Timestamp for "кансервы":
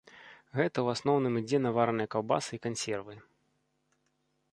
2.65-3.19